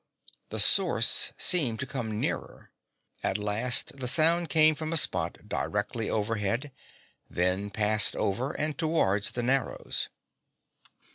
[0.49, 2.71] The source seemed to come nearer.
[3.23, 6.71] At last the sound came from a spot directly overhead,
[7.29, 10.09] then passed over and toward the Narrows.